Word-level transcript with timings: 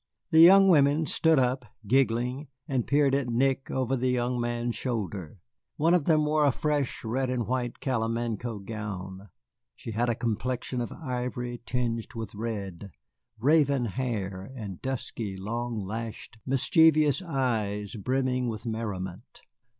The 0.31 0.39
young 0.39 0.67
women 0.67 1.05
stood 1.05 1.37
up, 1.37 1.63
giggling, 1.85 2.47
and 2.67 2.87
peered 2.87 3.13
at 3.13 3.29
Nick 3.29 3.69
over 3.69 3.95
the 3.95 4.09
young 4.09 4.39
man's 4.41 4.73
shoulder. 4.75 5.37
One 5.75 5.93
of 5.93 6.05
them 6.05 6.25
wore 6.25 6.43
a 6.43 6.51
fresh 6.51 7.03
red 7.03 7.29
and 7.29 7.45
white 7.45 7.79
calamanco 7.79 8.57
gown. 8.65 9.29
She 9.75 9.91
had 9.91 10.09
a 10.09 10.15
complexion 10.15 10.81
of 10.81 10.91
ivory 10.91 11.61
tinged 11.67 12.15
with 12.15 12.33
red, 12.33 12.89
raven 13.37 13.85
hair, 13.85 14.51
and 14.55 14.81
dusky, 14.81 15.37
long 15.37 15.79
lashed, 15.85 16.39
mischievous 16.47 17.21
eyes 17.21 17.93
brimming 17.93 18.47
with 18.47 18.65
merriment. 18.65 19.43